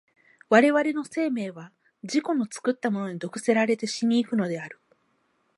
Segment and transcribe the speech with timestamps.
[0.49, 4.79] 我々の生命は自己の作ったものに毒せられて死に行くのである。